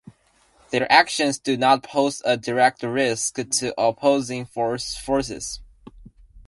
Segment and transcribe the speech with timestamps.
[0.71, 5.59] Their actions do not pose a direct risk to opposing forces.